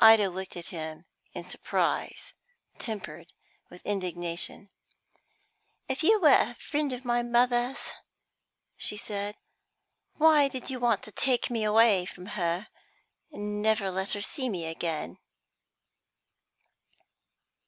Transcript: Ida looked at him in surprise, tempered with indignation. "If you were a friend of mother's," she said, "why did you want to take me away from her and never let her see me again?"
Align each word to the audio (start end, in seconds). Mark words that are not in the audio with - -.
Ida 0.00 0.28
looked 0.28 0.56
at 0.56 0.70
him 0.74 1.04
in 1.34 1.44
surprise, 1.44 2.34
tempered 2.80 3.32
with 3.70 3.86
indignation. 3.86 4.70
"If 5.88 6.02
you 6.02 6.20
were 6.20 6.34
a 6.34 6.56
friend 6.56 6.92
of 6.92 7.04
mother's," 7.04 7.92
she 8.76 8.96
said, 8.96 9.36
"why 10.14 10.48
did 10.48 10.68
you 10.68 10.80
want 10.80 11.04
to 11.04 11.12
take 11.12 11.48
me 11.48 11.62
away 11.62 12.06
from 12.06 12.26
her 12.34 12.66
and 13.30 13.62
never 13.62 13.88
let 13.92 14.14
her 14.14 14.20
see 14.20 14.48
me 14.48 14.66
again?" 14.66 15.18